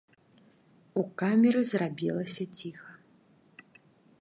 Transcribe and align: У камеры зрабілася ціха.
У 1.01 1.03
камеры 1.23 1.61
зрабілася 1.73 2.43
ціха. 2.61 2.91